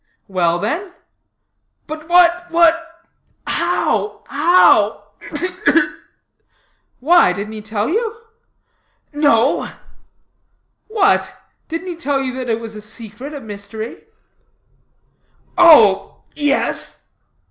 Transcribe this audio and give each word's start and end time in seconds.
"Well, 0.27 0.57
then?" 0.57 0.95
"But 1.85 2.09
what, 2.09 2.49
what 2.49 3.05
how, 3.45 4.23
how 4.25 5.03
ugh, 5.31 5.53
ugh!" 5.67 5.89
"Why, 6.99 7.31
didn't 7.33 7.53
he 7.53 7.61
tell 7.61 7.87
you?" 7.87 8.15
"No." 9.13 9.67
"What! 10.87 11.31
Didn't 11.67 11.87
he 11.89 11.95
tell 11.95 12.19
you 12.19 12.33
that 12.33 12.49
it 12.49 12.59
was 12.59 12.73
a 12.75 12.81
secret, 12.81 13.35
a 13.35 13.41
mystery?" 13.41 14.05
"Oh 15.55 16.23
yes." 16.33 17.03